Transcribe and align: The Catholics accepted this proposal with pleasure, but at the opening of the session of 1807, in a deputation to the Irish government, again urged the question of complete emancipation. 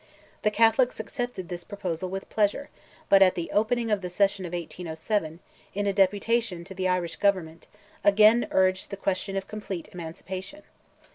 The 0.41 0.49
Catholics 0.49 0.99
accepted 0.99 1.47
this 1.47 1.63
proposal 1.63 2.09
with 2.09 2.27
pleasure, 2.27 2.71
but 3.07 3.21
at 3.21 3.35
the 3.35 3.51
opening 3.53 3.91
of 3.91 4.01
the 4.01 4.09
session 4.09 4.47
of 4.47 4.51
1807, 4.53 5.39
in 5.75 5.85
a 5.85 5.93
deputation 5.93 6.63
to 6.63 6.73
the 6.73 6.87
Irish 6.87 7.17
government, 7.17 7.67
again 8.03 8.47
urged 8.49 8.89
the 8.89 8.97
question 8.97 9.37
of 9.37 9.47
complete 9.47 9.89
emancipation. 9.93 10.63